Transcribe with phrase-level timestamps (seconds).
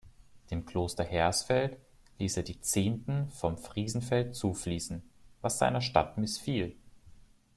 [0.49, 1.77] Dem Kloster Hersfeld
[2.17, 5.03] ließ er die Zehnten vom Friesenfeld zufließen,
[5.41, 6.75] was seiner Stadt missfiel.